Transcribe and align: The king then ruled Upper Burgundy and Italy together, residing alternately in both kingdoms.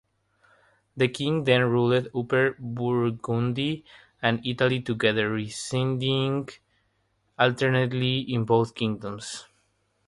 The 0.97 1.09
king 1.09 1.43
then 1.43 1.61
ruled 1.69 2.07
Upper 2.15 2.55
Burgundy 2.59 3.85
and 4.19 4.43
Italy 4.43 4.81
together, 4.81 5.29
residing 5.29 6.49
alternately 7.37 8.21
in 8.21 8.43
both 8.45 8.73
kingdoms. 8.73 9.45